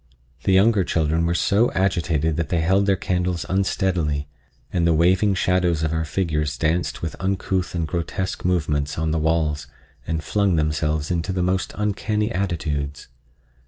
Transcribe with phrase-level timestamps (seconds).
[0.45, 4.27] The younger children were so agitated that they held their candles unsteadily,
[4.73, 9.19] and the waving shadows of our figures danced with uncouth and grotesque movements on the
[9.19, 9.67] walls
[10.07, 13.09] and flung themselves into the most uncanny attitudes.